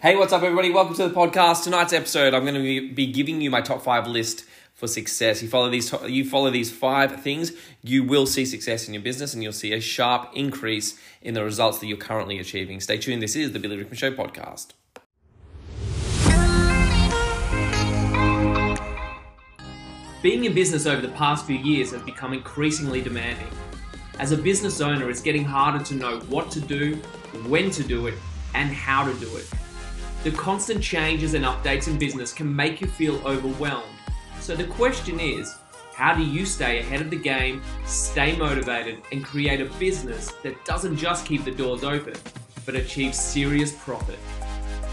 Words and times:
Hey, 0.00 0.14
what's 0.14 0.32
up, 0.32 0.44
everybody? 0.44 0.70
Welcome 0.70 0.94
to 0.94 1.08
the 1.08 1.12
podcast. 1.12 1.64
Tonight's 1.64 1.92
episode, 1.92 2.32
I'm 2.32 2.44
going 2.44 2.54
to 2.54 2.94
be 2.94 3.06
giving 3.08 3.40
you 3.40 3.50
my 3.50 3.60
top 3.60 3.82
five 3.82 4.06
list 4.06 4.44
for 4.74 4.86
success. 4.86 5.42
You 5.42 5.48
follow 5.48 5.68
these, 5.70 5.92
you 6.06 6.24
follow 6.24 6.50
these 6.50 6.70
five 6.70 7.20
things, 7.20 7.50
you 7.82 8.04
will 8.04 8.24
see 8.24 8.46
success 8.46 8.86
in 8.86 8.94
your 8.94 9.02
business, 9.02 9.34
and 9.34 9.42
you'll 9.42 9.50
see 9.52 9.72
a 9.72 9.80
sharp 9.80 10.30
increase 10.34 10.96
in 11.20 11.34
the 11.34 11.42
results 11.42 11.80
that 11.80 11.88
you're 11.88 11.96
currently 11.96 12.38
achieving. 12.38 12.78
Stay 12.78 12.96
tuned. 12.98 13.20
This 13.20 13.34
is 13.34 13.50
the 13.50 13.58
Billy 13.58 13.76
Rickman 13.76 13.96
Show 13.96 14.12
podcast. 14.12 14.68
Being 20.22 20.44
in 20.44 20.54
business 20.54 20.86
over 20.86 21.02
the 21.02 21.12
past 21.14 21.44
few 21.44 21.56
years 21.56 21.90
has 21.90 22.02
become 22.02 22.32
increasingly 22.32 23.02
demanding. 23.02 23.48
As 24.20 24.30
a 24.30 24.36
business 24.36 24.80
owner, 24.80 25.10
it's 25.10 25.22
getting 25.22 25.44
harder 25.44 25.84
to 25.86 25.94
know 25.94 26.20
what 26.28 26.52
to 26.52 26.60
do, 26.60 26.94
when 27.48 27.72
to 27.72 27.82
do 27.82 28.06
it, 28.06 28.14
and 28.54 28.70
how 28.70 29.04
to 29.04 29.12
do 29.18 29.36
it. 29.36 29.48
The 30.24 30.32
constant 30.32 30.82
changes 30.82 31.34
and 31.34 31.44
updates 31.44 31.86
in 31.86 31.96
business 31.96 32.32
can 32.32 32.54
make 32.54 32.80
you 32.80 32.88
feel 32.88 33.24
overwhelmed. 33.24 33.86
So 34.40 34.56
the 34.56 34.64
question 34.64 35.20
is, 35.20 35.54
how 35.94 36.12
do 36.12 36.24
you 36.24 36.44
stay 36.44 36.80
ahead 36.80 37.00
of 37.00 37.10
the 37.10 37.16
game, 37.16 37.62
stay 37.86 38.36
motivated, 38.36 39.00
and 39.12 39.24
create 39.24 39.60
a 39.60 39.66
business 39.78 40.32
that 40.42 40.64
doesn't 40.64 40.96
just 40.96 41.24
keep 41.24 41.44
the 41.44 41.52
doors 41.52 41.84
open, 41.84 42.14
but 42.66 42.74
achieves 42.74 43.16
serious 43.16 43.72
profit? 43.72 44.18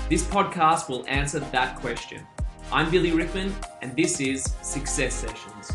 This 0.10 0.24
podcast 0.24 0.90
will 0.90 1.04
answer 1.08 1.40
that 1.40 1.78
question. 1.78 2.22
I'm 2.72 2.92
Billy 2.92 3.12
Rickman, 3.12 3.54
and 3.82 3.96
this 3.96 4.20
is 4.20 4.44
Success 4.62 5.16
Sessions. 5.16 5.72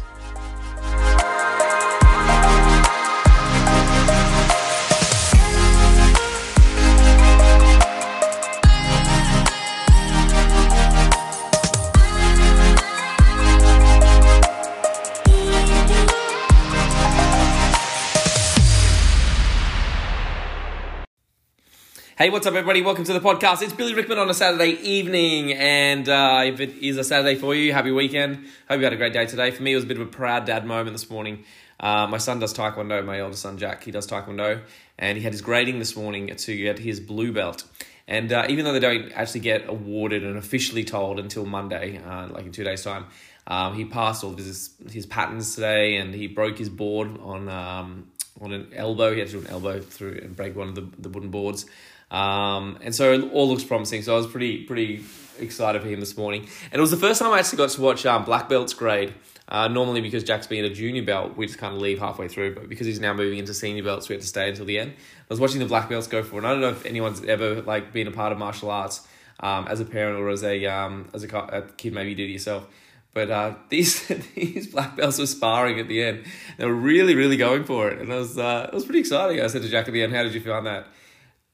Hey, 22.20 22.28
what's 22.28 22.46
up, 22.46 22.52
everybody? 22.52 22.82
Welcome 22.82 23.04
to 23.04 23.14
the 23.14 23.20
podcast. 23.20 23.62
It's 23.62 23.72
Billy 23.72 23.94
Rickman 23.94 24.18
on 24.18 24.28
a 24.28 24.34
Saturday 24.34 24.72
evening, 24.72 25.54
and 25.54 26.06
uh, 26.06 26.42
if 26.44 26.60
it 26.60 26.76
is 26.76 26.98
a 26.98 27.02
Saturday 27.02 27.34
for 27.34 27.54
you, 27.54 27.72
happy 27.72 27.92
weekend. 27.92 28.44
Hope 28.68 28.76
you 28.76 28.84
had 28.84 28.92
a 28.92 28.98
great 28.98 29.14
day 29.14 29.24
today. 29.24 29.50
For 29.50 29.62
me, 29.62 29.72
it 29.72 29.76
was 29.76 29.84
a 29.84 29.86
bit 29.86 29.98
of 29.98 30.06
a 30.06 30.10
proud 30.10 30.44
dad 30.44 30.66
moment 30.66 30.94
this 30.94 31.08
morning. 31.08 31.44
Uh, 31.82 32.06
my 32.08 32.18
son 32.18 32.38
does 32.38 32.52
taekwondo. 32.52 33.02
My 33.06 33.20
eldest 33.20 33.40
son 33.40 33.56
Jack, 33.56 33.84
he 33.84 33.90
does 33.90 34.06
taekwondo, 34.06 34.60
and 34.98 35.16
he 35.16 35.24
had 35.24 35.32
his 35.32 35.40
grading 35.40 35.78
this 35.78 35.96
morning 35.96 36.36
to 36.36 36.56
get 36.58 36.78
his 36.78 37.00
blue 37.00 37.32
belt. 37.32 37.64
And 38.06 38.30
uh, 38.30 38.44
even 38.50 38.66
though 38.66 38.74
they 38.74 38.80
don't 38.80 39.10
actually 39.12 39.40
get 39.40 39.66
awarded 39.66 40.22
and 40.22 40.36
officially 40.36 40.84
told 40.84 41.18
until 41.18 41.46
Monday, 41.46 42.02
uh, 42.04 42.28
like 42.28 42.44
in 42.44 42.52
two 42.52 42.64
days' 42.64 42.84
time, 42.84 43.06
um, 43.46 43.76
he 43.76 43.86
passed 43.86 44.24
all 44.24 44.34
his 44.34 44.74
his 44.92 45.06
patterns 45.06 45.54
today, 45.54 45.96
and 45.96 46.14
he 46.14 46.26
broke 46.26 46.58
his 46.58 46.68
board 46.68 47.18
on 47.22 47.48
um, 47.48 48.10
on 48.42 48.52
an 48.52 48.68
elbow. 48.74 49.14
He 49.14 49.20
had 49.20 49.28
to 49.28 49.40
do 49.40 49.40
an 49.40 49.46
elbow 49.46 49.80
through 49.80 50.20
and 50.22 50.36
break 50.36 50.54
one 50.54 50.68
of 50.68 50.74
the, 50.74 50.86
the 50.98 51.08
wooden 51.08 51.30
boards. 51.30 51.64
Um, 52.10 52.78
and 52.82 52.94
so 52.94 53.12
it 53.12 53.32
all 53.32 53.48
looks 53.48 53.64
promising. 53.64 54.02
So 54.02 54.14
I 54.14 54.16
was 54.16 54.26
pretty 54.26 54.64
pretty 54.64 55.04
excited 55.38 55.82
for 55.82 55.88
him 55.88 56.00
this 56.00 56.16
morning. 56.16 56.42
And 56.70 56.78
it 56.78 56.80
was 56.80 56.90
the 56.90 56.96
first 56.96 57.20
time 57.20 57.32
I 57.32 57.38
actually 57.38 57.58
got 57.58 57.70
to 57.70 57.80
watch 57.80 58.04
um, 58.06 58.24
Black 58.24 58.48
Belt's 58.48 58.74
grade. 58.74 59.14
Uh, 59.48 59.66
normally, 59.66 60.00
because 60.00 60.22
Jack's 60.22 60.46
been 60.46 60.64
a 60.64 60.70
junior 60.72 61.02
belt, 61.02 61.36
we 61.36 61.44
just 61.44 61.58
kind 61.58 61.74
of 61.74 61.80
leave 61.80 61.98
halfway 61.98 62.28
through. 62.28 62.54
But 62.54 62.68
because 62.68 62.86
he's 62.86 63.00
now 63.00 63.12
moving 63.12 63.38
into 63.40 63.52
senior 63.52 63.82
belts, 63.82 64.08
we 64.08 64.14
had 64.14 64.22
to 64.22 64.28
stay 64.28 64.48
until 64.48 64.64
the 64.64 64.78
end. 64.78 64.92
I 64.92 65.26
was 65.28 65.40
watching 65.40 65.58
the 65.58 65.66
black 65.66 65.88
belts 65.88 66.06
go 66.06 66.22
for, 66.22 66.38
and 66.38 66.46
I 66.46 66.52
don't 66.52 66.60
know 66.60 66.68
if 66.68 66.86
anyone's 66.86 67.24
ever 67.24 67.60
like 67.62 67.92
been 67.92 68.06
a 68.06 68.12
part 68.12 68.30
of 68.30 68.38
martial 68.38 68.70
arts 68.70 69.08
um, 69.40 69.66
as 69.66 69.80
a 69.80 69.84
parent 69.84 70.20
or 70.20 70.28
as 70.28 70.44
a 70.44 70.66
um, 70.66 71.08
as 71.12 71.24
a, 71.24 71.36
a 71.36 71.62
kid. 71.62 71.92
Maybe 71.92 72.10
you 72.10 72.16
did 72.16 72.28
it 72.28 72.32
yourself. 72.32 72.68
But 73.12 73.30
uh, 73.32 73.54
these 73.70 74.06
these 74.36 74.68
black 74.68 74.96
belts 74.96 75.18
were 75.18 75.26
sparring 75.26 75.80
at 75.80 75.88
the 75.88 76.00
end. 76.00 76.26
They 76.56 76.66
were 76.66 76.72
really, 76.72 77.16
really 77.16 77.36
going 77.36 77.64
for 77.64 77.88
it, 77.88 77.98
and 77.98 78.08
it 78.08 78.14
was 78.14 78.38
uh, 78.38 78.68
it 78.72 78.74
was 78.74 78.84
pretty 78.84 79.00
exciting. 79.00 79.40
I 79.40 79.48
said 79.48 79.62
to 79.62 79.68
Jack 79.68 79.88
at 79.88 79.92
the 79.92 80.02
end, 80.04 80.14
"How 80.14 80.22
did 80.22 80.32
you 80.32 80.40
find 80.40 80.64
that?" 80.66 80.86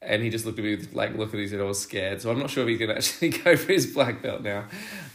And 0.01 0.21
he 0.21 0.29
just 0.29 0.45
looked 0.45 0.59
at 0.59 0.65
me 0.65 0.75
with 0.75 0.93
like 0.93 1.15
look 1.15 1.29
at 1.29 1.39
me 1.39 1.45
and 1.45 1.61
I 1.61 1.65
was 1.65 1.81
scared. 1.81 2.21
So 2.21 2.29
I'm 2.29 2.39
not 2.39 2.49
sure 2.49 2.63
if 2.63 2.69
he 2.69 2.77
can 2.77 2.91
actually 2.97 3.29
go 3.29 3.57
for 3.57 3.71
his 3.71 3.87
black 3.87 4.21
belt 4.21 4.43
now. 4.43 4.65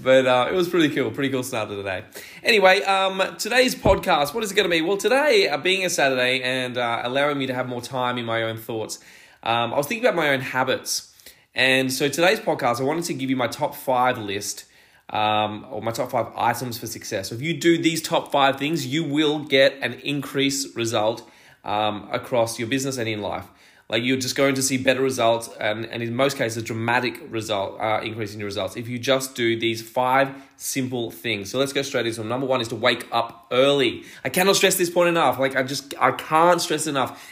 But 0.01 0.27
uh, 0.27 0.49
it 0.51 0.55
was 0.55 0.69
pretty 0.69 0.95
cool, 0.95 1.11
pretty 1.11 1.31
cool 1.31 1.43
start 1.43 1.69
to 1.69 1.77
the 1.77 1.83
day. 1.83 2.05
Anyway, 2.43 2.83
um, 2.83 3.23
today's 3.39 3.75
podcast, 3.75 4.35
what 4.35 4.43
is 4.43 4.51
it 4.51 4.55
going 4.55 4.69
to 4.69 4.71
be? 4.71 4.83
Well, 4.83 4.97
today, 4.97 5.49
uh, 5.49 5.57
being 5.59 5.85
a 5.85 5.91
Saturday 5.91 6.43
and 6.43 6.77
uh, 6.77 7.03
allowing 7.05 7.39
me 7.39 7.47
to 7.47 7.55
have 7.55 7.69
more 7.69 7.81
time 7.81 8.19
in 8.19 8.25
my 8.25 8.43
own 8.43 8.57
thoughts, 8.57 8.99
um, 9.43 9.73
I 9.73 9.77
was 9.77 9.87
thinking 9.87 10.05
about 10.05 10.17
my 10.17 10.31
own 10.31 10.41
habits. 10.41 11.15
And 11.55 11.93
so 11.93 12.09
today's 12.09 12.41
podcast, 12.41 12.81
I 12.81 12.85
wanted 12.85 13.05
to 13.05 13.15
give 13.15 13.31
you 13.31 13.37
my 13.37 13.47
top 13.47 13.75
five 13.75 14.19
list 14.19 14.65
um, 15.11 15.67
or 15.71 15.83
my 15.83 15.93
top 15.93 16.11
five 16.11 16.29
items 16.35 16.79
for 16.79 16.87
success. 16.87 17.29
So 17.29 17.35
if 17.35 17.43
you 17.43 17.55
do 17.55 17.77
these 17.79 18.03
top 18.03 18.33
five 18.33 18.59
things, 18.59 18.87
you 18.87 19.05
will 19.05 19.41
get 19.41 19.75
an 19.83 19.95
increased 19.95 20.75
result 20.75 21.29
um, 21.65 22.09
across 22.11 22.59
your 22.59 22.69
business 22.69 22.97
and 22.97 23.09
in 23.09 23.21
life. 23.21 23.47
Like 23.93 24.05
you're 24.05 24.17
just 24.17 24.37
going 24.37 24.55
to 24.55 24.63
see 24.63 24.79
better 24.79 25.03
results, 25.03 25.51
and, 25.61 25.85
and 25.85 26.03
in 26.03 26.17
most 26.17 26.39
cases, 26.39 26.63
dramatic 26.63 27.21
result 27.29 27.79
uh, 27.79 28.01
increase 28.03 28.33
in 28.33 28.41
your 28.41 28.47
results 28.47 28.75
if 28.75 28.89
you 28.89 28.99
just 28.99 29.35
do 29.35 29.61
these 29.61 29.83
five 29.83 30.35
simple 30.57 31.11
things. 31.11 31.51
So 31.51 31.59
let's 31.59 31.75
go 31.75 31.83
straight 31.83 32.07
into 32.07 32.21
them. 32.21 32.29
Number 32.29 32.47
one 32.47 32.63
is 32.63 32.69
to 32.69 32.75
wake 32.75 33.07
up 33.13 33.49
early. 33.51 34.05
I 34.25 34.31
cannot 34.31 34.57
stress 34.57 34.77
this 34.77 34.89
point 34.89 35.11
enough. 35.11 35.39
Like 35.39 35.57
I 35.57 35.63
just 35.63 35.93
I 36.01 36.13
can't 36.13 36.59
stress 36.59 36.87
enough. 36.87 37.23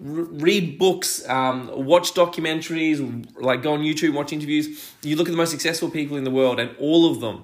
read 0.00 0.78
books, 0.78 1.28
um, 1.28 1.68
watch 1.84 2.14
documentaries, 2.14 3.26
like 3.38 3.62
go 3.62 3.74
on 3.74 3.80
YouTube, 3.80 4.14
watch 4.14 4.32
interviews. 4.32 4.94
You 5.02 5.16
look 5.16 5.28
at 5.28 5.32
the 5.32 5.36
most 5.36 5.50
successful 5.50 5.90
people 5.90 6.16
in 6.16 6.24
the 6.24 6.30
world, 6.30 6.58
and 6.58 6.74
all 6.78 7.10
of 7.10 7.20
them 7.20 7.42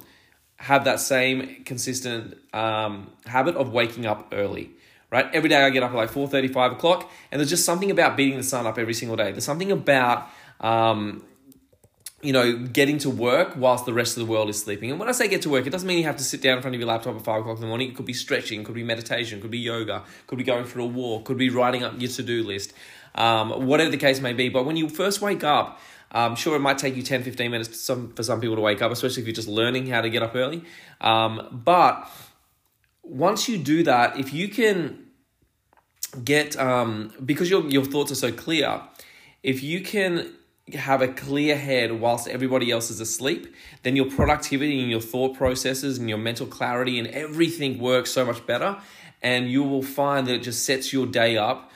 have 0.57 0.85
that 0.85 1.01
same 1.01 1.65
consistent 1.65 2.39
um, 2.55 3.11
habit 3.27 3.57
of 3.57 3.73
waking 3.75 4.07
up 4.07 4.29
early 4.33 4.71
right? 5.11 5.27
Every 5.33 5.49
day 5.49 5.57
I 5.57 5.71
get 5.71 5.83
up 5.83 5.91
at 5.91 5.97
like 5.97 6.11
4.30, 6.11 6.53
5 6.53 6.73
o'clock, 6.73 7.11
and 7.31 7.41
there's 7.41 7.51
just 7.51 7.65
something 7.65 7.91
about 7.91 8.17
beating 8.17 8.37
the 8.37 8.43
sun 8.43 8.67
up 8.67 8.79
every 8.79 8.95
single 8.95 9.17
day. 9.17 9.31
There's 9.33 9.45
something 9.45 9.73
about, 9.73 10.29
um, 10.61 11.25
you 12.21 12.33
know, 12.33 12.67
getting 12.67 12.99
to 12.99 13.11
work 13.11 13.55
whilst 13.57 13.87
the 13.87 13.93
rest 13.93 14.17
of 14.17 14.27
the 14.27 14.31
world 14.31 14.49
is 14.49 14.61
sleeping. 14.61 14.91
And 14.91 14.99
when 14.99 15.09
I 15.09 15.13
say 15.13 15.29
get 15.29 15.43
to 15.43 15.51
work, 15.51 15.67
it 15.67 15.71
doesn't 15.71 15.87
mean 15.87 15.99
you 15.99 16.05
have 16.05 16.17
to 16.17 16.25
sit 16.25 16.43
down 16.43 16.57
in 16.57 16.63
front 16.63 16.75
of 16.75 16.81
your 16.81 16.89
laptop 16.89 17.17
at 17.17 17.25
5 17.25 17.41
o'clock 17.41 17.57
in 17.57 17.63
the 17.63 17.69
morning. 17.69 17.91
It 17.91 17.97
could 17.97 18.07
be 18.07 18.13
stretching, 18.13 18.61
it 18.61 18.65
could 18.65 18.75
be 18.75 18.83
meditation, 18.83 19.39
it 19.39 19.43
could 19.43 19.51
be 19.51 19.59
yoga, 19.59 20.03
could 20.27 20.39
be 20.39 20.45
going 20.45 20.65
for 20.65 20.81
a 20.81 20.87
walk, 20.87 21.25
could 21.25 21.39
be 21.39 21.49
writing 21.49 21.85
up 21.85 21.95
your 21.99 22.11
to-do 22.11 22.43
list, 22.43 22.75
um, 23.15 23.67
whatever 23.67 23.91
the 23.91 23.97
case 23.97 24.21
may 24.21 24.33
be. 24.33 24.49
But 24.49 24.67
when 24.67 24.77
you 24.77 24.89
first 24.89 25.23
wake 25.23 25.45
up, 25.45 25.81
um, 26.11 26.37
sure, 26.37 26.57
it 26.57 26.61
might 26.61 26.79
take 26.79 26.97
you 26.97 27.03
10, 27.03 27.23
15 27.23 27.51
minutes 27.51 27.81
some, 27.81 28.13
for 28.15 28.23
some 28.23 28.41
people 28.41 28.57
to 28.57 28.63
wake 28.63 28.81
up, 28.81 28.91
especially 28.91 29.23
if 29.23 29.27
you're 29.27 29.35
just 29.35 29.49
learning 29.49 29.87
how 29.87 30.01
to 30.01 30.09
get 30.09 30.23
up 30.23 30.35
early. 30.35 30.65
Um, 31.01 31.61
but 31.65 32.11
once 33.09 33.49
you 33.49 33.59
do 33.59 33.83
that, 33.85 34.19
if 34.19 34.33
you 34.33 34.49
can 34.49 35.07
get 36.25 36.57
um, 36.59 37.13
because 37.25 37.51
your 37.51 37.67
your 37.69 37.85
thoughts 37.85 38.13
are 38.13 38.17
so 38.17 38.31
clear, 38.31 38.83
if 39.43 39.63
you 39.63 39.81
can 39.81 40.33
have 40.75 41.01
a 41.01 41.09
clear 41.09 41.57
head 41.57 41.99
whilst 42.01 42.29
everybody 42.29 42.71
else 42.71 42.91
is 42.91 43.01
asleep, 43.01 43.55
then 43.83 43.97
your 43.97 44.11
productivity 44.11 44.81
and 44.81 44.91
your 44.91 45.01
thought 45.01 45.35
processes 45.35 45.99
and 45.99 46.09
your 46.09 46.19
mental 46.19 46.47
clarity 46.47 46.99
and 46.99 47.09
everything 47.09 47.79
works 47.79 48.11
so 48.11 48.25
much 48.25 48.45
better. 48.47 48.77
And 49.23 49.51
you 49.51 49.65
will 49.65 49.83
find 49.83 50.27
that 50.27 50.35
it 50.35 50.43
just 50.43 50.65
sets 50.65 50.93
your 50.93 51.07
day 51.07 51.37
up 51.37 51.73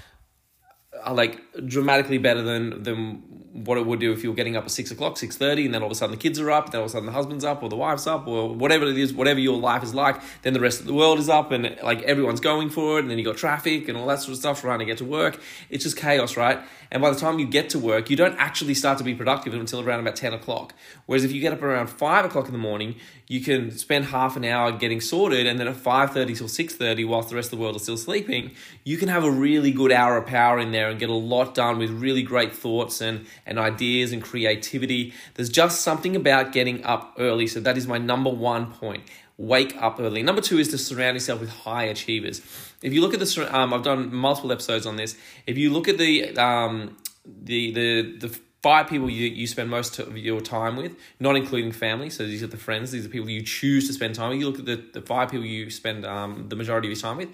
uh, 1.07 1.13
like 1.13 1.41
dramatically 1.67 2.19
better 2.19 2.43
than 2.43 2.83
than 2.83 3.23
what 3.53 3.77
it 3.77 3.85
would 3.85 4.01
do 4.01 4.13
if 4.13 4.23
you 4.23 4.31
were 4.31 4.37
getting 4.37 4.57
up 4.57 4.65
at 4.65 4.71
six 4.71 4.91
o'clock, 4.91 5.19
six 5.19 5.37
thirty, 5.37 5.65
and 5.65 5.75
then 5.75 5.83
all 5.83 5.87
of 5.87 5.93
a 5.93 5.95
sudden 5.95 6.15
the 6.15 6.21
kids 6.21 6.41
are 6.41 6.51
up, 6.51 6.71
then 6.71 6.81
all 6.81 6.87
of 6.87 6.91
a 6.91 6.93
sudden 6.93 7.07
the 7.07 7.13
husband's 7.13 7.45
up, 7.45 7.63
or 7.63 7.69
the 7.69 7.77
wife's 7.77 8.07
up, 8.07 8.27
or 8.27 8.55
whatever 8.55 8.87
it 8.87 8.97
is, 8.97 9.13
whatever 9.13 9.41
your 9.41 9.59
life 9.59 9.83
is 9.83 9.95
like. 9.95 10.21
Then 10.43 10.53
the 10.55 10.61
rest 10.61 10.81
of 10.81 10.87
the 10.87 10.95
world 10.95 11.19
is 11.19 11.29
up, 11.29 11.51
and 11.51 11.77
like 11.83 12.03
everyone's 12.03 12.41
going 12.41 12.71
for 12.71 12.99
it, 12.99 13.03
and 13.03 13.11
then 13.11 13.19
you 13.19 13.25
got 13.25 13.37
traffic 13.37 13.89
and 13.89 13.97
all 13.97 14.07
that 14.07 14.21
sort 14.21 14.33
of 14.33 14.39
stuff 14.39 14.61
trying 14.61 14.79
to 14.79 14.85
get 14.85 14.99
to 14.99 15.05
work. 15.05 15.41
It's 15.69 15.85
just 15.85 15.97
chaos, 15.97 16.37
right? 16.37 16.61
And 16.91 17.01
by 17.01 17.11
the 17.11 17.19
time 17.19 17.39
you 17.39 17.47
get 17.47 17.71
to 17.71 17.79
work, 17.79 18.11
you 18.11 18.17
don't 18.17 18.37
actually 18.37 18.75
start 18.75 18.99
to 18.99 19.05
be 19.05 19.15
productive 19.15 19.55
until 19.55 19.81
around 19.81 20.01
about 20.01 20.15
10 20.15 20.35
o'clock. 20.35 20.75
Whereas 21.07 21.25
if 21.25 21.33
you 21.33 21.41
get 21.41 21.55
up 21.55 21.63
around 21.63 21.89
5 21.89 22.27
o'clock 22.27 22.47
in 22.47 22.53
the 22.53 22.59
morning, 22.59 22.97
you 23.29 23.41
can 23.41 23.71
spend 23.71 24.07
half 24.07 24.37
an 24.37 24.45
hour 24.45 24.73
getting 24.73 25.01
sorted, 25.01 25.47
and 25.47 25.59
then 25.59 25.69
at 25.69 25.77
5.30 25.77 26.37
till 26.37 26.49
6.30, 26.49 27.09
whilst 27.09 27.31
the 27.31 27.35
rest 27.35 27.47
of 27.47 27.59
the 27.59 27.63
world 27.63 27.77
is 27.77 27.83
still 27.83 27.97
sleeping, 27.97 28.51
you 28.85 28.99
can 28.99 29.09
have 29.09 29.25
a 29.25 29.31
really 29.31 29.71
good 29.71 29.91
hour 29.91 30.19
of 30.19 30.27
power 30.27 30.59
in 30.59 30.71
there 30.71 30.91
and 30.93 31.01
get 31.01 31.11
a 31.11 31.15
lot 31.15 31.55
done 31.55 31.79
with 31.79 31.91
really 31.91 32.23
great 32.23 32.55
thoughts 32.55 33.01
and, 33.01 33.27
and 33.45 33.59
ideas 33.59 34.13
and 34.13 34.23
creativity. 34.23 35.13
There's 35.35 35.51
just 35.51 35.81
something 35.81 36.15
about 36.15 36.53
getting 36.53 36.85
up 36.85 37.17
early. 37.19 37.49
So 37.49 37.59
that 37.61 37.77
is 37.77 37.89
my 37.89 37.99
number 37.99 38.31
one 38.31 38.73
point 38.73 39.03
wake 39.39 39.75
up 39.83 39.99
early. 39.99 40.23
Number 40.23 40.41
two 40.41 40.59
is 40.59 40.69
to 40.69 40.79
surround 40.79 41.17
yourself 41.17 41.41
with 41.41 41.51
high 41.51 41.85
achievers. 41.85 42.41
If 42.83 42.93
you 42.93 43.01
look 43.01 43.15
at 43.15 43.21
the, 43.21 43.57
um, 43.57 43.75
I've 43.75 43.83
done 43.83 44.15
multiple 44.15 44.53
episodes 44.53 44.87
on 44.87 44.97
this. 44.97 45.17
If 45.47 45.59
you 45.59 45.73
look 45.73 45.89
at 45.89 45.99
the 45.99 46.37
um, 46.39 46.97
the 47.25 47.73
the 47.73 48.29
the 48.29 48.41
five 48.63 48.89
people 48.89 49.11
you, 49.11 49.29
you 49.29 49.47
spend 49.47 49.69
most 49.69 49.99
of 49.99 50.17
your 50.17 50.41
time 50.41 50.77
with, 50.77 50.97
not 51.19 51.35
including 51.37 51.73
family. 51.73 52.09
So 52.11 52.25
these 52.25 52.43
are 52.43 52.49
the 52.49 52.57
friends. 52.57 52.93
These 52.93 53.05
are 53.05 53.09
people 53.09 53.29
you 53.29 53.43
choose 53.43 53.89
to 53.89 53.93
spend 53.93 54.15
time 54.15 54.31
with. 54.31 54.39
You 54.39 54.47
look 54.47 54.61
at 54.61 54.67
the, 54.67 54.77
the 54.93 55.03
five 55.05 55.31
people 55.31 55.45
you 55.45 55.69
spend 55.71 56.07
um, 56.07 56.47
the 56.49 56.55
majority 56.55 56.89
of 56.89 56.97
your 56.97 57.03
time 57.03 57.17
with, 57.17 57.31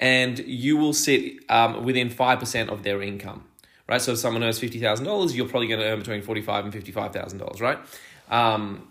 and 0.00 0.38
you 0.40 0.76
will 0.76 0.92
sit 0.92 1.48
um, 1.48 1.84
within 1.84 2.10
five 2.10 2.38
percent 2.38 2.70
of 2.70 2.82
their 2.82 3.02
income 3.02 3.44
right? 3.88 4.00
So 4.00 4.12
if 4.12 4.18
someone 4.18 4.42
earns 4.42 4.58
fifty 4.58 4.80
thousand 4.80 5.06
dollars, 5.06 5.36
you're 5.36 5.48
probably 5.48 5.68
going 5.68 5.80
to 5.80 5.86
earn 5.86 5.98
between 5.98 6.22
forty 6.22 6.42
five 6.42 6.64
and 6.64 6.72
fifty 6.72 6.92
five 6.92 7.12
thousand 7.12 7.38
dollars, 7.38 7.60
right? 7.60 7.78
Um, 8.30 8.88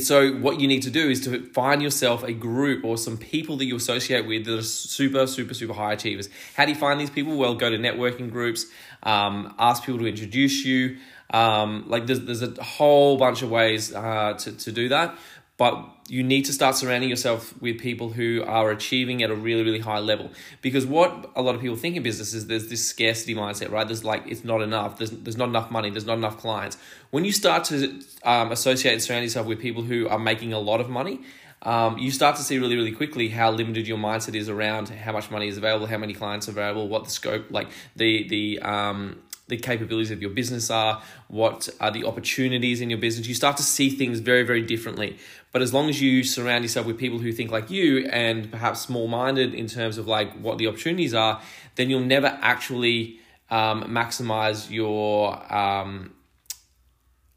so 0.00 0.32
what 0.32 0.58
you 0.58 0.68
need 0.68 0.82
to 0.84 0.90
do 0.90 1.10
is 1.10 1.20
to 1.24 1.42
find 1.52 1.82
yourself 1.82 2.22
a 2.22 2.32
group 2.32 2.82
or 2.82 2.96
some 2.96 3.18
people 3.18 3.58
that 3.58 3.66
you 3.66 3.76
associate 3.76 4.26
with 4.26 4.46
that 4.46 4.58
are 4.58 4.62
super, 4.62 5.26
super, 5.26 5.52
super 5.52 5.74
high 5.74 5.92
achievers. 5.92 6.30
How 6.54 6.64
do 6.64 6.72
you 6.72 6.78
find 6.78 6.98
these 6.98 7.10
people? 7.10 7.36
Well, 7.36 7.54
go 7.54 7.68
to 7.68 7.76
networking 7.76 8.30
groups, 8.30 8.66
um, 9.02 9.54
ask 9.58 9.84
people 9.84 10.00
to 10.00 10.06
introduce 10.06 10.64
you. 10.64 10.96
Um, 11.28 11.84
like 11.88 12.06
there's 12.06 12.20
there's 12.20 12.42
a 12.42 12.62
whole 12.62 13.16
bunch 13.16 13.42
of 13.42 13.50
ways 13.50 13.94
uh, 13.94 14.34
to 14.34 14.52
to 14.52 14.72
do 14.72 14.88
that 14.90 15.16
but 15.56 15.88
you 16.08 16.22
need 16.22 16.44
to 16.46 16.52
start 16.52 16.74
surrounding 16.74 17.08
yourself 17.08 17.54
with 17.60 17.78
people 17.78 18.10
who 18.10 18.42
are 18.46 18.70
achieving 18.70 19.22
at 19.22 19.30
a 19.30 19.34
really 19.34 19.62
really 19.62 19.78
high 19.78 19.98
level. 19.98 20.30
Because 20.60 20.86
what 20.86 21.30
a 21.36 21.42
lot 21.42 21.54
of 21.54 21.60
people 21.60 21.76
think 21.76 21.96
in 21.96 22.02
business 22.02 22.34
is 22.34 22.46
there's 22.46 22.68
this 22.68 22.84
scarcity 22.84 23.34
mindset 23.34 23.70
right? 23.70 23.86
There's 23.86 24.04
like 24.04 24.24
it's 24.26 24.44
not 24.44 24.62
enough. 24.62 24.98
There's, 24.98 25.10
there's 25.10 25.36
not 25.36 25.48
enough 25.48 25.70
money. 25.70 25.90
There's 25.90 26.06
not 26.06 26.18
enough 26.18 26.38
clients. 26.38 26.76
When 27.10 27.24
you 27.24 27.32
start 27.32 27.64
to 27.64 28.00
um, 28.24 28.52
associate 28.52 28.92
and 28.92 29.02
surround 29.02 29.24
yourself 29.24 29.46
with 29.46 29.60
people 29.60 29.82
who 29.82 30.08
are 30.08 30.18
making 30.18 30.52
a 30.52 30.58
lot 30.58 30.80
of 30.80 30.88
money 30.88 31.20
um, 31.64 31.98
you 31.98 32.10
start 32.10 32.36
to 32.36 32.42
see 32.42 32.58
really 32.58 32.76
really 32.76 32.92
quickly 32.92 33.28
how 33.28 33.50
limited 33.50 33.86
your 33.86 33.98
mindset 33.98 34.34
is 34.34 34.48
around 34.48 34.88
how 34.88 35.12
much 35.12 35.30
money 35.30 35.48
is 35.48 35.56
available 35.56 35.86
how 35.86 35.98
many 35.98 36.12
clients 36.12 36.48
are 36.48 36.52
available 36.52 36.88
what 36.88 37.04
the 37.04 37.10
scope 37.10 37.50
like 37.50 37.68
the 37.96 38.26
the 38.28 38.60
um, 38.60 39.22
the 39.48 39.56
capabilities 39.56 40.10
of 40.10 40.22
your 40.22 40.30
business 40.30 40.70
are, 40.70 41.02
what 41.28 41.68
are 41.80 41.90
the 41.90 42.04
opportunities 42.04 42.80
in 42.80 42.88
your 42.88 42.98
business. 42.98 43.26
You 43.26 43.34
start 43.34 43.56
to 43.58 43.62
see 43.62 43.90
things 43.90 44.20
very, 44.20 44.44
very 44.44 44.62
differently. 44.62 45.18
But 45.52 45.62
as 45.62 45.74
long 45.74 45.88
as 45.88 46.00
you 46.00 46.24
surround 46.24 46.64
yourself 46.64 46.86
with 46.86 46.98
people 46.98 47.18
who 47.18 47.32
think 47.32 47.50
like 47.50 47.70
you 47.70 48.06
and 48.06 48.50
perhaps 48.50 48.80
small 48.80 49.08
minded 49.08 49.52
in 49.52 49.66
terms 49.66 49.98
of 49.98 50.06
like 50.06 50.32
what 50.40 50.58
the 50.58 50.66
opportunities 50.66 51.12
are, 51.12 51.40
then 51.74 51.90
you'll 51.90 52.00
never 52.00 52.38
actually 52.40 53.18
um, 53.50 53.84
maximize 53.84 54.70
your 54.70 55.52
um, 55.52 56.12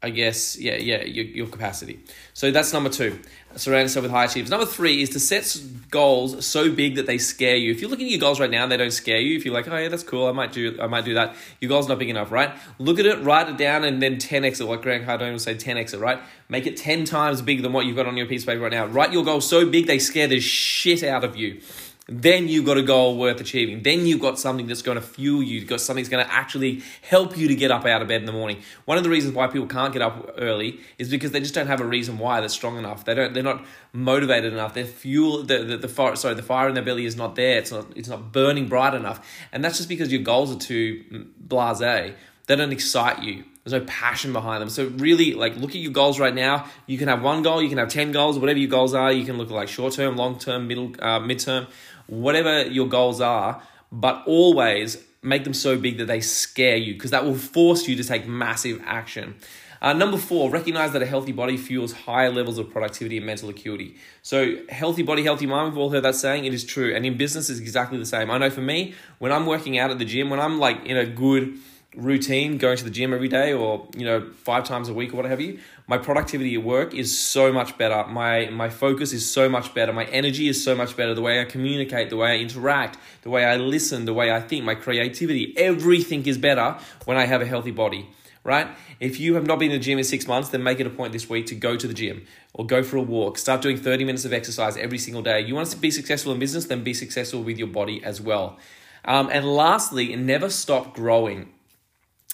I 0.06 0.10
guess, 0.10 0.56
yeah, 0.56 0.76
yeah, 0.76 1.02
your, 1.02 1.24
your 1.24 1.46
capacity. 1.48 1.98
So 2.32 2.52
that's 2.52 2.72
number 2.72 2.88
two. 2.88 3.18
Surround 3.56 3.86
yourself 3.86 4.04
with 4.04 4.12
high 4.12 4.26
achievers. 4.26 4.50
Number 4.50 4.64
three 4.64 5.02
is 5.02 5.10
to 5.10 5.18
set 5.18 5.60
goals 5.90 6.46
so 6.46 6.70
big 6.70 6.94
that 6.94 7.06
they 7.06 7.18
scare 7.18 7.56
you. 7.56 7.72
If 7.72 7.80
you're 7.80 7.90
looking 7.90 8.06
at 8.06 8.12
your 8.12 8.20
goals 8.20 8.38
right 8.38 8.50
now 8.50 8.62
and 8.62 8.70
they 8.70 8.76
don't 8.76 8.92
scare 8.92 9.18
you, 9.18 9.36
if 9.36 9.44
you're 9.44 9.52
like, 9.52 9.66
oh 9.66 9.76
yeah, 9.76 9.88
that's 9.88 10.04
cool, 10.04 10.28
I 10.28 10.32
might 10.32 10.52
do, 10.52 10.78
I 10.80 10.86
might 10.86 11.04
do 11.04 11.14
that. 11.14 11.34
Your 11.60 11.70
goal's 11.70 11.88
not 11.88 11.98
big 11.98 12.08
enough, 12.08 12.30
right? 12.30 12.54
Look 12.78 13.00
at 13.00 13.06
it, 13.06 13.20
write 13.24 13.48
it 13.48 13.56
down, 13.56 13.82
and 13.82 14.00
then 14.00 14.18
10x 14.18 14.60
it. 14.60 14.64
Like 14.66 14.82
Grant 14.82 15.06
Cardone 15.06 15.32
would 15.32 15.40
say, 15.40 15.56
10x 15.56 15.92
it, 15.92 15.98
right? 15.98 16.20
Make 16.48 16.68
it 16.68 16.76
10 16.76 17.04
times 17.04 17.42
bigger 17.42 17.62
than 17.62 17.72
what 17.72 17.84
you've 17.84 17.96
got 17.96 18.06
on 18.06 18.16
your 18.16 18.26
piece 18.26 18.42
of 18.42 18.46
paper 18.46 18.60
right 18.60 18.70
now. 18.70 18.86
Write 18.86 19.12
your 19.12 19.24
goals 19.24 19.48
so 19.48 19.66
big 19.66 19.88
they 19.88 19.98
scare 19.98 20.28
the 20.28 20.38
shit 20.38 21.02
out 21.02 21.24
of 21.24 21.34
you 21.34 21.60
then 22.08 22.46
you've 22.46 22.64
got 22.64 22.76
a 22.76 22.82
goal 22.82 23.18
worth 23.18 23.40
achieving. 23.40 23.82
Then 23.82 24.06
you've 24.06 24.20
got 24.20 24.38
something 24.38 24.68
that's 24.68 24.82
going 24.82 24.94
to 24.94 25.02
fuel 25.02 25.42
you. 25.42 25.58
You've 25.58 25.68
got 25.68 25.80
something 25.80 26.04
that's 26.04 26.08
going 26.08 26.24
to 26.24 26.32
actually 26.32 26.82
help 27.02 27.36
you 27.36 27.48
to 27.48 27.56
get 27.56 27.72
up 27.72 27.84
out 27.84 28.00
of 28.00 28.06
bed 28.06 28.20
in 28.20 28.26
the 28.26 28.32
morning. 28.32 28.62
One 28.84 28.96
of 28.96 29.02
the 29.02 29.10
reasons 29.10 29.34
why 29.34 29.48
people 29.48 29.66
can't 29.66 29.92
get 29.92 30.02
up 30.02 30.34
early 30.38 30.78
is 30.98 31.08
because 31.08 31.32
they 31.32 31.40
just 31.40 31.54
don't 31.54 31.66
have 31.66 31.80
a 31.80 31.86
reason 31.86 32.18
why 32.18 32.40
that's 32.40 32.54
strong 32.54 32.78
enough. 32.78 33.04
They 33.04 33.14
don't. 33.14 33.34
They're 33.34 33.42
not 33.42 33.64
motivated 33.92 34.52
enough. 34.52 34.74
Their 34.74 34.84
fuel, 34.84 35.42
the, 35.42 35.64
the, 35.64 35.76
the 35.78 35.88
fire, 35.88 36.14
sorry, 36.14 36.34
the 36.34 36.44
fire 36.44 36.68
in 36.68 36.74
their 36.74 36.84
belly 36.84 37.06
is 37.06 37.16
not 37.16 37.34
there. 37.34 37.58
It's 37.58 37.72
not. 37.72 37.86
It's 37.96 38.08
not 38.08 38.30
burning 38.30 38.68
bright 38.68 38.94
enough. 38.94 39.26
And 39.50 39.64
that's 39.64 39.78
just 39.78 39.88
because 39.88 40.12
your 40.12 40.22
goals 40.22 40.54
are 40.54 40.60
too 40.60 41.26
blasé. 41.44 42.14
They 42.46 42.56
don't 42.56 42.72
excite 42.72 43.22
you. 43.22 43.44
There's 43.64 43.80
no 43.80 43.86
passion 43.88 44.32
behind 44.32 44.62
them. 44.62 44.68
So 44.70 44.86
really, 44.86 45.34
like, 45.34 45.56
look 45.56 45.70
at 45.70 45.76
your 45.76 45.90
goals 45.90 46.20
right 46.20 46.34
now. 46.34 46.66
You 46.86 46.98
can 46.98 47.08
have 47.08 47.20
one 47.20 47.42
goal. 47.42 47.60
You 47.60 47.68
can 47.68 47.78
have 47.78 47.88
ten 47.88 48.12
goals. 48.12 48.38
Whatever 48.38 48.60
your 48.60 48.70
goals 48.70 48.94
are, 48.94 49.10
you 49.10 49.24
can 49.24 49.38
look 49.38 49.50
like 49.50 49.68
short 49.68 49.94
term, 49.94 50.16
long 50.16 50.38
term, 50.38 50.68
middle, 50.68 50.92
uh, 51.00 51.18
mid 51.18 51.40
term 51.40 51.66
whatever 52.06 52.62
your 52.66 52.88
goals 52.88 53.20
are, 53.20 53.62
but 53.90 54.22
always 54.26 55.02
make 55.22 55.44
them 55.44 55.54
so 55.54 55.76
big 55.76 55.98
that 55.98 56.06
they 56.06 56.20
scare 56.20 56.76
you 56.76 56.94
because 56.94 57.10
that 57.10 57.24
will 57.24 57.34
force 57.34 57.88
you 57.88 57.96
to 57.96 58.04
take 58.04 58.26
massive 58.26 58.80
action. 58.84 59.34
Uh, 59.82 59.92
number 59.92 60.16
four, 60.16 60.50
recognize 60.50 60.92
that 60.92 61.02
a 61.02 61.06
healthy 61.06 61.32
body 61.32 61.56
fuels 61.56 61.92
higher 61.92 62.30
levels 62.30 62.56
of 62.58 62.70
productivity 62.70 63.18
and 63.18 63.26
mental 63.26 63.48
acuity. 63.50 63.94
So, 64.22 64.56
healthy 64.70 65.02
body, 65.02 65.22
healthy 65.22 65.46
mind, 65.46 65.72
we've 65.72 65.78
all 65.78 65.90
heard 65.90 66.04
that 66.04 66.14
saying, 66.14 66.46
it 66.46 66.54
is 66.54 66.64
true. 66.64 66.94
And 66.94 67.04
in 67.04 67.16
business, 67.18 67.50
it's 67.50 67.60
exactly 67.60 67.98
the 67.98 68.06
same. 68.06 68.30
I 68.30 68.38
know 68.38 68.48
for 68.48 68.62
me, 68.62 68.94
when 69.18 69.32
I'm 69.32 69.44
working 69.44 69.78
out 69.78 69.90
at 69.90 69.98
the 69.98 70.06
gym, 70.06 70.30
when 70.30 70.40
I'm 70.40 70.58
like 70.58 70.86
in 70.86 70.96
a 70.96 71.04
good, 71.04 71.58
routine, 71.96 72.58
going 72.58 72.76
to 72.76 72.84
the 72.84 72.90
gym 72.90 73.12
every 73.12 73.28
day 73.28 73.52
or, 73.52 73.88
you 73.96 74.04
know, 74.04 74.30
five 74.44 74.64
times 74.64 74.88
a 74.88 74.94
week 74.94 75.12
or 75.12 75.16
what 75.16 75.26
have 75.26 75.40
you, 75.40 75.58
my 75.86 75.98
productivity 75.98 76.54
at 76.54 76.62
work 76.62 76.94
is 76.94 77.18
so 77.18 77.52
much 77.52 77.78
better. 77.78 78.06
My 78.08 78.50
my 78.50 78.68
focus 78.68 79.12
is 79.12 79.28
so 79.28 79.48
much 79.48 79.72
better. 79.74 79.92
My 79.92 80.04
energy 80.06 80.48
is 80.48 80.62
so 80.62 80.74
much 80.74 80.96
better. 80.96 81.14
The 81.14 81.22
way 81.22 81.40
I 81.40 81.44
communicate, 81.44 82.10
the 82.10 82.16
way 82.16 82.32
I 82.32 82.36
interact, 82.36 82.98
the 83.22 83.30
way 83.30 83.44
I 83.44 83.56
listen, 83.56 84.04
the 84.04 84.14
way 84.14 84.30
I 84.32 84.40
think, 84.40 84.64
my 84.64 84.74
creativity, 84.74 85.54
everything 85.56 86.26
is 86.26 86.38
better 86.38 86.76
when 87.04 87.16
I 87.16 87.26
have 87.26 87.40
a 87.40 87.46
healthy 87.46 87.70
body. 87.70 88.08
Right? 88.44 88.68
If 89.00 89.18
you 89.18 89.34
have 89.34 89.44
not 89.44 89.58
been 89.58 89.72
in 89.72 89.78
the 89.80 89.84
gym 89.84 89.98
in 89.98 90.04
six 90.04 90.28
months, 90.28 90.50
then 90.50 90.62
make 90.62 90.78
it 90.78 90.86
a 90.86 90.90
point 90.90 91.12
this 91.12 91.28
week 91.28 91.46
to 91.46 91.56
go 91.56 91.76
to 91.76 91.88
the 91.88 91.94
gym 91.94 92.26
or 92.54 92.64
go 92.64 92.84
for 92.84 92.96
a 92.96 93.02
walk. 93.02 93.38
Start 93.38 93.60
doing 93.60 93.76
30 93.76 94.04
minutes 94.04 94.24
of 94.24 94.32
exercise 94.32 94.76
every 94.76 94.98
single 94.98 95.20
day. 95.20 95.40
You 95.40 95.56
want 95.56 95.68
to 95.70 95.76
be 95.76 95.90
successful 95.90 96.32
in 96.32 96.38
business, 96.38 96.66
then 96.66 96.84
be 96.84 96.94
successful 96.94 97.42
with 97.42 97.58
your 97.58 97.66
body 97.66 98.04
as 98.04 98.20
well. 98.20 98.56
Um, 99.04 99.28
and 99.32 99.44
lastly, 99.44 100.14
never 100.14 100.48
stop 100.48 100.94
growing 100.94 101.52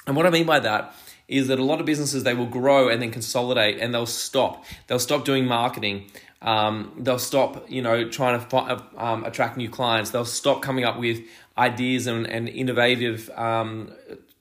and 0.07 0.17
what 0.17 0.27
I 0.27 0.31
mean 0.31 0.47
by 0.47 0.61
that 0.61 0.95
is 1.29 1.49
that 1.49 1.59
a 1.59 1.65
lot 1.65 1.81
of 1.81 1.87
businesses 1.87 2.25
they 2.25 2.35
will 2.35 2.47
grow 2.47 2.89
and 2.89 3.01
then 3.01 3.11
consolidate 3.11 3.79
and 3.81 3.95
they'll 3.95 4.07
stop. 4.07 4.65
They'll 4.87 4.99
stop 4.99 5.25
doing 5.25 5.47
marketing. 5.47 6.11
Um, 6.43 6.93
they'll 6.99 7.19
stop, 7.19 7.71
you 7.71 7.81
know, 7.81 8.09
trying 8.09 8.45
to 8.45 8.57
uh, 8.57 8.83
um, 8.97 9.25
attract 9.25 9.57
new 9.57 9.71
clients. 9.71 10.11
They'll 10.11 10.25
stop 10.25 10.61
coming 10.61 10.85
up 10.85 10.99
with 10.99 11.21
ideas 11.57 12.07
and, 12.07 12.27
and 12.27 12.49
innovative 12.49 13.31
um, 13.31 13.93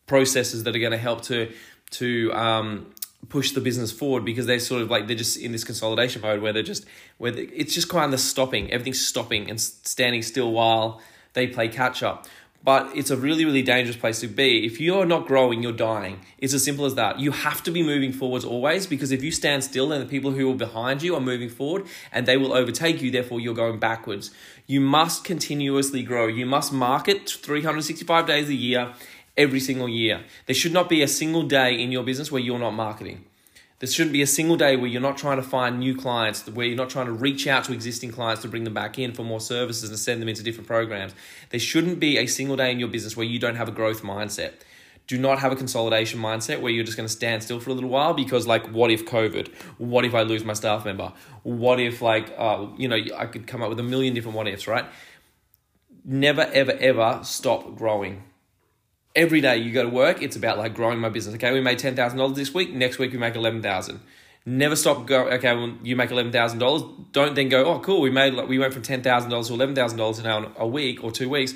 processes 0.07 0.63
that 0.63 0.75
are 0.75 0.79
going 0.79 0.91
to 0.91 0.97
help 0.97 1.21
to 1.23 1.51
to 1.91 2.33
um, 2.33 2.87
push 3.29 3.51
the 3.51 3.61
business 3.61 3.91
forward 3.91 4.25
because 4.25 4.45
they're 4.45 4.59
sort 4.59 4.81
of 4.81 4.89
like 4.89 5.07
they're 5.07 5.15
just 5.15 5.37
in 5.37 5.51
this 5.51 5.63
consolidation 5.63 6.21
mode 6.21 6.41
where 6.41 6.53
they're 6.53 6.63
just 6.63 6.85
where 7.17 7.31
they, 7.31 7.43
it's 7.43 7.73
just 7.73 7.89
kind 7.89 8.13
of 8.13 8.19
stopping. 8.19 8.71
Everything's 8.71 9.05
stopping 9.05 9.49
and 9.49 9.61
standing 9.61 10.21
still 10.23 10.51
while 10.51 11.01
they 11.33 11.47
play 11.47 11.67
catch 11.67 12.01
up 12.01 12.27
but 12.63 12.95
it's 12.95 13.09
a 13.09 13.17
really, 13.17 13.43
really 13.43 13.63
dangerous 13.63 13.97
place 13.97 14.19
to 14.19 14.27
be. 14.27 14.65
If 14.65 14.79
you're 14.79 15.05
not 15.05 15.25
growing, 15.25 15.63
you're 15.63 15.71
dying. 15.71 16.19
It's 16.37 16.53
as 16.53 16.63
simple 16.63 16.85
as 16.85 16.95
that. 16.95 17.19
You 17.19 17.31
have 17.31 17.63
to 17.63 17.71
be 17.71 17.81
moving 17.81 18.13
forwards 18.13 18.45
always 18.45 18.85
because 18.85 19.11
if 19.11 19.23
you 19.23 19.31
stand 19.31 19.63
still 19.63 19.91
and 19.91 20.01
the 20.01 20.07
people 20.07 20.31
who 20.31 20.51
are 20.51 20.55
behind 20.55 21.01
you 21.01 21.15
are 21.15 21.21
moving 21.21 21.49
forward 21.49 21.87
and 22.11 22.25
they 22.25 22.37
will 22.37 22.53
overtake 22.53 23.01
you, 23.01 23.09
therefore 23.09 23.39
you're 23.39 23.55
going 23.55 23.79
backwards. 23.79 24.31
You 24.67 24.79
must 24.79 25.23
continuously 25.23 26.03
grow. 26.03 26.27
You 26.27 26.45
must 26.45 26.71
market 26.71 27.29
365 27.29 28.27
days 28.27 28.49
a 28.49 28.53
year, 28.53 28.93
every 29.35 29.59
single 29.59 29.89
year. 29.89 30.23
There 30.45 30.55
should 30.55 30.73
not 30.73 30.89
be 30.89 31.01
a 31.01 31.07
single 31.07 31.43
day 31.43 31.81
in 31.81 31.91
your 31.91 32.03
business 32.03 32.31
where 32.31 32.41
you're 32.41 32.59
not 32.59 32.71
marketing. 32.71 33.25
There 33.81 33.89
shouldn't 33.89 34.13
be 34.13 34.21
a 34.21 34.27
single 34.27 34.57
day 34.57 34.75
where 34.75 34.85
you're 34.85 35.01
not 35.01 35.17
trying 35.17 35.37
to 35.37 35.43
find 35.43 35.79
new 35.79 35.95
clients, 35.95 36.47
where 36.47 36.67
you're 36.67 36.77
not 36.77 36.91
trying 36.91 37.07
to 37.07 37.11
reach 37.11 37.47
out 37.47 37.63
to 37.63 37.73
existing 37.73 38.11
clients 38.11 38.43
to 38.43 38.47
bring 38.47 38.63
them 38.63 38.75
back 38.75 38.99
in 38.99 39.11
for 39.11 39.23
more 39.23 39.39
services 39.39 39.89
and 39.89 39.97
send 39.97 40.21
them 40.21 40.29
into 40.29 40.43
different 40.43 40.67
programs. 40.67 41.15
There 41.49 41.59
shouldn't 41.59 41.99
be 41.99 42.19
a 42.19 42.27
single 42.27 42.55
day 42.55 42.71
in 42.71 42.79
your 42.79 42.89
business 42.89 43.17
where 43.17 43.25
you 43.25 43.39
don't 43.39 43.55
have 43.55 43.67
a 43.67 43.71
growth 43.71 44.03
mindset. 44.03 44.53
Do 45.07 45.17
not 45.17 45.39
have 45.39 45.51
a 45.51 45.55
consolidation 45.55 46.21
mindset 46.21 46.61
where 46.61 46.71
you're 46.71 46.83
just 46.83 46.95
going 46.95 47.07
to 47.07 47.11
stand 47.11 47.41
still 47.41 47.59
for 47.59 47.71
a 47.71 47.73
little 47.73 47.89
while 47.89 48.13
because, 48.13 48.45
like, 48.45 48.67
what 48.67 48.91
if 48.91 49.03
COVID? 49.07 49.51
What 49.79 50.05
if 50.05 50.13
I 50.13 50.21
lose 50.21 50.45
my 50.45 50.53
staff 50.53 50.85
member? 50.85 51.11
What 51.41 51.79
if, 51.79 52.03
like, 52.03 52.31
uh, 52.37 52.67
you 52.77 52.87
know, 52.87 52.99
I 53.17 53.25
could 53.25 53.47
come 53.47 53.63
up 53.63 53.69
with 53.69 53.79
a 53.79 53.83
million 53.83 54.13
different 54.13 54.37
what 54.37 54.47
ifs, 54.47 54.67
right? 54.67 54.85
Never, 56.05 56.43
ever, 56.53 56.73
ever 56.73 57.21
stop 57.23 57.75
growing 57.75 58.25
every 59.15 59.41
day 59.41 59.57
you 59.57 59.71
go 59.71 59.83
to 59.83 59.89
work, 59.89 60.21
it's 60.21 60.35
about 60.35 60.57
like 60.57 60.73
growing 60.73 60.99
my 60.99 61.09
business. 61.09 61.35
Okay, 61.35 61.51
we 61.51 61.61
made 61.61 61.79
ten 61.79 61.95
thousand 61.95 62.17
dollars 62.17 62.37
this 62.37 62.53
week. 62.53 62.73
Next 62.73 62.99
week 62.99 63.11
we 63.11 63.17
make 63.17 63.35
eleven 63.35 63.61
thousand. 63.61 63.99
Never 64.45 64.75
stop. 64.75 65.05
Go. 65.05 65.27
Okay, 65.29 65.53
well, 65.55 65.77
you 65.83 65.95
make 65.95 66.11
eleven 66.11 66.31
thousand 66.31 66.59
dollars. 66.59 66.83
Don't 67.11 67.35
then 67.35 67.49
go. 67.49 67.65
Oh, 67.65 67.79
cool. 67.79 68.01
We 68.01 68.09
made. 68.09 68.33
Like, 68.33 68.47
We 68.47 68.57
went 68.57 68.73
from 68.73 68.81
ten 68.81 69.03
thousand 69.03 69.29
dollars 69.29 69.47
to 69.49 69.53
eleven 69.53 69.75
thousand 69.75 69.97
dollars 69.97 70.19
in 70.19 70.25
a 70.25 70.67
week 70.67 71.03
or 71.03 71.11
two 71.11 71.29
weeks. 71.29 71.53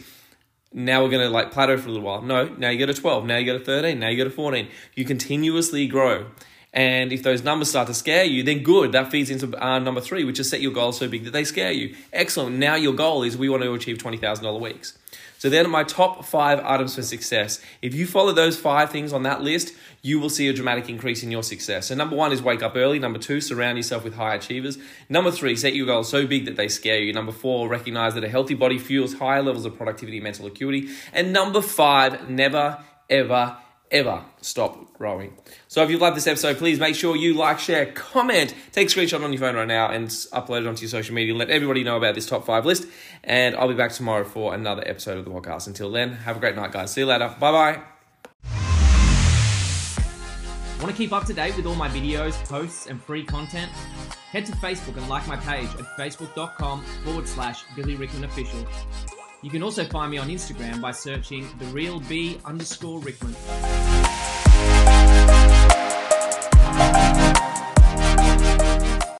Now 0.71 1.03
we're 1.03 1.09
gonna 1.09 1.29
like 1.29 1.51
plateau 1.51 1.77
for 1.77 1.87
a 1.87 1.91
little 1.91 2.05
while. 2.05 2.21
No. 2.21 2.47
Now 2.57 2.69
you 2.69 2.77
go 2.77 2.85
to 2.85 2.93
twelve. 2.93 3.25
Now 3.25 3.37
you 3.37 3.45
go 3.45 3.57
to 3.57 3.63
thirteen. 3.63 3.99
Now 3.99 4.09
you 4.09 4.17
go 4.17 4.25
to 4.25 4.29
fourteen. 4.29 4.67
You 4.93 5.05
continuously 5.05 5.87
grow. 5.87 6.27
And 6.75 7.13
if 7.13 7.23
those 7.23 7.41
numbers 7.41 7.69
start 7.69 7.87
to 7.87 7.93
scare 7.93 8.25
you, 8.25 8.43
then 8.43 8.61
good. 8.61 8.91
That 8.91 9.09
feeds 9.09 9.29
into 9.29 9.57
uh, 9.65 9.79
number 9.79 10.01
three, 10.01 10.25
which 10.25 10.39
is 10.39 10.49
set 10.49 10.59
your 10.59 10.73
goals 10.73 10.99
so 10.99 11.07
big 11.07 11.23
that 11.23 11.31
they 11.31 11.45
scare 11.45 11.71
you. 11.71 11.95
Excellent. 12.11 12.57
Now 12.57 12.75
your 12.75 12.93
goal 12.93 13.23
is 13.23 13.37
we 13.37 13.47
want 13.47 13.63
to 13.63 13.73
achieve 13.73 13.97
$20,000 13.97 14.59
weeks. 14.59 14.97
So 15.37 15.49
then 15.49 15.69
my 15.69 15.83
top 15.83 16.25
five 16.25 16.59
items 16.59 16.95
for 16.95 17.01
success. 17.01 17.61
If 17.81 17.93
you 17.93 18.05
follow 18.05 18.33
those 18.33 18.57
five 18.57 18.89
things 18.89 19.13
on 19.13 19.23
that 19.23 19.41
list, 19.41 19.73
you 20.01 20.19
will 20.19 20.29
see 20.29 20.49
a 20.49 20.53
dramatic 20.53 20.89
increase 20.89 21.23
in 21.23 21.31
your 21.31 21.43
success. 21.43 21.87
So 21.87 21.95
number 21.95 22.15
one 22.15 22.33
is 22.33 22.41
wake 22.41 22.61
up 22.61 22.75
early. 22.75 22.99
Number 22.99 23.19
two, 23.19 23.39
surround 23.39 23.77
yourself 23.77 24.03
with 24.03 24.15
high 24.15 24.35
achievers. 24.35 24.77
Number 25.07 25.31
three, 25.31 25.55
set 25.55 25.75
your 25.75 25.85
goals 25.85 26.09
so 26.09 26.27
big 26.27 26.45
that 26.45 26.57
they 26.57 26.67
scare 26.67 26.99
you. 26.99 27.13
Number 27.13 27.31
four, 27.31 27.69
recognize 27.69 28.15
that 28.15 28.23
a 28.23 28.29
healthy 28.29 28.53
body 28.53 28.79
fuels 28.79 29.13
higher 29.13 29.41
levels 29.41 29.65
of 29.65 29.77
productivity 29.77 30.17
and 30.17 30.23
mental 30.25 30.45
acuity. 30.45 30.89
And 31.13 31.31
number 31.31 31.61
five, 31.61 32.29
never, 32.29 32.83
ever, 33.09 33.57
ever 33.91 34.23
stop 34.41 34.93
growing. 34.93 35.37
So 35.67 35.83
if 35.83 35.89
you've 35.89 36.01
loved 36.01 36.17
this 36.17 36.27
episode, 36.27 36.57
please 36.57 36.79
make 36.79 36.95
sure 36.95 37.15
you 37.15 37.33
like, 37.33 37.59
share, 37.59 37.87
comment, 37.87 38.53
take 38.71 38.87
a 38.87 38.91
screenshot 38.91 39.23
on 39.23 39.31
your 39.31 39.39
phone 39.39 39.55
right 39.55 39.67
now 39.67 39.89
and 39.89 40.07
upload 40.09 40.61
it 40.61 40.67
onto 40.67 40.81
your 40.81 40.89
social 40.89 41.15
media. 41.15 41.35
Let 41.35 41.49
everybody 41.49 41.83
know 41.83 41.97
about 41.97 42.15
this 42.15 42.25
top 42.25 42.45
five 42.45 42.65
list. 42.65 42.87
And 43.23 43.55
I'll 43.55 43.67
be 43.67 43.73
back 43.73 43.91
tomorrow 43.91 44.23
for 44.23 44.53
another 44.53 44.83
episode 44.85 45.17
of 45.17 45.25
the 45.25 45.31
podcast. 45.31 45.67
Until 45.67 45.91
then, 45.91 46.13
have 46.13 46.37
a 46.37 46.39
great 46.39 46.55
night, 46.55 46.71
guys. 46.71 46.91
See 46.91 47.01
you 47.01 47.07
later. 47.07 47.35
Bye 47.39 47.51
bye. 47.51 47.81
Want 50.81 50.91
to 50.91 50.97
keep 50.97 51.13
up 51.13 51.25
to 51.25 51.33
date 51.33 51.55
with 51.55 51.65
all 51.65 51.75
my 51.75 51.89
videos, 51.89 52.33
posts, 52.45 52.87
and 52.87 53.01
free 53.01 53.23
content? 53.23 53.71
Head 54.31 54.45
to 54.47 54.51
Facebook 54.53 54.97
and 54.97 55.07
like 55.07 55.25
my 55.27 55.37
page 55.37 55.69
at 55.69 55.85
facebook.com 55.97 56.83
forward 57.03 57.27
slash 57.27 57.63
Billy 57.75 57.95
Rickman 57.95 58.25
Official. 58.25 58.67
You 59.45 59.51
can 59.51 59.61
also 59.61 59.85
find 59.85 60.09
me 60.09 60.17
on 60.17 60.29
Instagram 60.29 60.81
by 60.81 60.89
searching 60.89 61.47
the 61.59 61.65
real 61.65 61.99
B 61.99 62.39
underscore 62.45 62.99
Rickman. 62.99 63.35